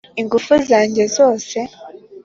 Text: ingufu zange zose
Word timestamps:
ingufu 0.21 0.53
zange 0.69 1.03
zose 1.15 1.57